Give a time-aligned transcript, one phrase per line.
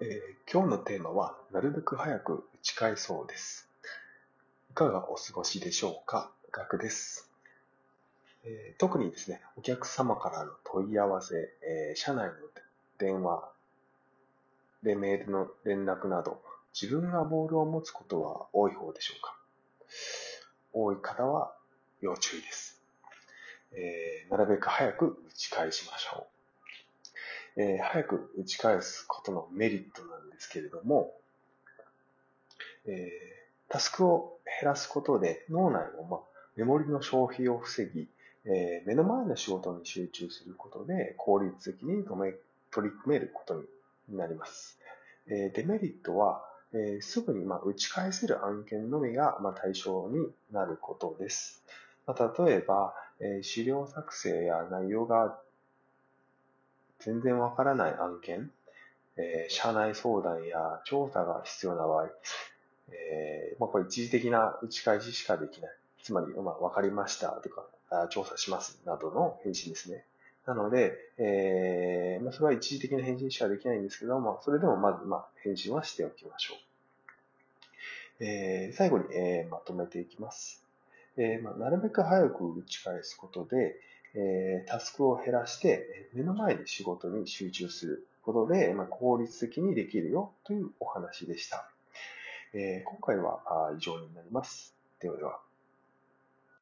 [0.00, 3.68] えー今日のテーマは、なるべく早く打ち返そうです。
[4.70, 6.30] いかがお過ごしでしょうか？
[6.52, 7.28] ガクです、
[8.44, 12.32] えー特にですね、お客様からの問い合わせ、えー社内の
[12.98, 13.50] 電話、
[14.82, 16.40] で、メールの連絡など、
[16.80, 19.36] 自分がボールを持つことは多い方でしょうか？
[20.72, 21.52] 多い方は
[22.00, 22.80] 要注意です。
[23.72, 26.37] えーなるべく早く打ち返しましょう。
[27.58, 31.12] えー早く打ち返すことのメリットなんですけれども、
[32.86, 33.38] えー
[33.70, 36.20] タスクを減らすことで脳内の、まあ、
[36.56, 38.08] メモリの消費を防ぎ、
[38.46, 42.32] えー目の前の仕事に集中することで効率的に止め
[42.70, 43.62] 取り組めること
[44.08, 44.78] になります。
[45.26, 51.62] えーデメリットは、えーすぐに、まあ、打ち返せる案件のみが、まあ、対象になることです。
[52.06, 55.38] まあ、例えば、えー資料作成や内容が
[57.00, 58.50] 全然わからない案件、
[59.16, 62.08] えー社内相談や調査が必要な場合、
[62.90, 65.70] えーまあ、これ一時的な打ち返ししかできない。
[66.02, 70.04] つまり、まあ、わかりましたとか、あ調査しますなどの返信ですね。
[70.46, 78.24] なので、えーまあ、それは一時的な返信しかできないんですけども、それでもまず、まあ、返信はしておきましょう。
[78.24, 80.64] えー最後に、えーまとめていきます。
[81.16, 83.76] えーまあ、なるべく早く打ち返すことで、
[84.14, 91.68] えータスクを減らして、目の前に仕事に集中することで、まあ、効率的にできるよというお話でした。
[92.54, 94.74] えー今回は以上になります。
[95.00, 95.47] ではでは。